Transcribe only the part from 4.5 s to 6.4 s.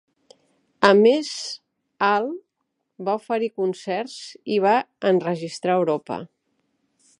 i va enregistrar a Europa.